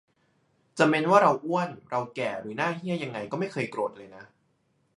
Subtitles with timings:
[0.77, 4.23] จะเม้นว่าเราอ้วนเราแก่หรือหน้าเหี้ยยังไงก็ไม่เคยโกรธเลยนะ